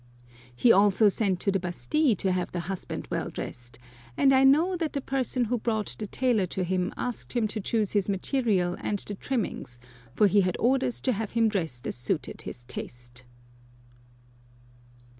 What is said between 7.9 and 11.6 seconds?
his material and the trimmings, for he had orders to have him